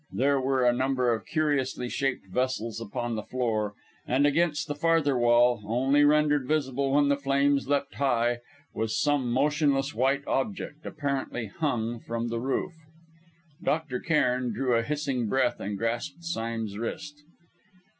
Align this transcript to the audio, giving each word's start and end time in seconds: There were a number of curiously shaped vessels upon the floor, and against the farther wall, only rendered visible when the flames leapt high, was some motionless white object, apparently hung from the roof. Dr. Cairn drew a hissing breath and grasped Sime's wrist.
There 0.11 0.41
were 0.41 0.65
a 0.65 0.73
number 0.73 1.13
of 1.13 1.27
curiously 1.27 1.87
shaped 1.87 2.25
vessels 2.25 2.81
upon 2.81 3.13
the 3.13 3.21
floor, 3.21 3.75
and 4.07 4.25
against 4.25 4.67
the 4.67 4.73
farther 4.73 5.15
wall, 5.15 5.61
only 5.63 6.03
rendered 6.03 6.47
visible 6.47 6.93
when 6.93 7.07
the 7.09 7.15
flames 7.15 7.67
leapt 7.67 7.93
high, 7.93 8.39
was 8.73 8.99
some 8.99 9.31
motionless 9.31 9.93
white 9.93 10.25
object, 10.25 10.87
apparently 10.87 11.45
hung 11.55 11.99
from 11.99 12.29
the 12.29 12.39
roof. 12.39 12.73
Dr. 13.63 13.99
Cairn 13.99 14.51
drew 14.53 14.73
a 14.75 14.81
hissing 14.81 15.27
breath 15.27 15.59
and 15.59 15.77
grasped 15.77 16.23
Sime's 16.23 16.79
wrist. 16.79 17.21